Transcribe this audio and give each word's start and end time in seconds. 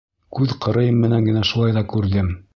Күҙ 0.37 0.55
ҡырыйым 0.65 0.97
менән 1.03 1.29
генә, 1.29 1.45
шулай 1.53 1.79
ҙа 1.79 1.87
күрҙем. 1.95 2.35